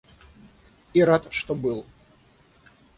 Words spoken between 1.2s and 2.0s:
что был.